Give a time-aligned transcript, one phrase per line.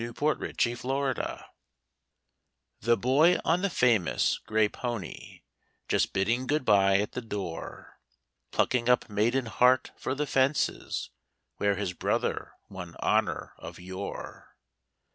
[0.01, 1.37] THE DELECTABLE DAY
[2.81, 5.41] The boy on the famous gray pony,
[5.87, 7.99] Just bidding good bye at the door,
[8.49, 11.11] Plucking up maiden heart for the fences
[11.57, 14.55] Where his brother won honour of yore.